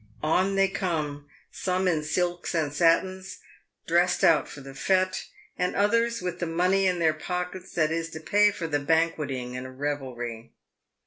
[0.23, 3.37] On they come, some in silks and satins,
[3.85, 5.27] dressed out for the fete,
[5.59, 9.55] and others with the money in their pockets that is to pay for the banqueting
[9.55, 10.53] and revelry.